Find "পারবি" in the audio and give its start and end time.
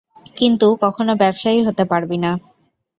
1.91-2.17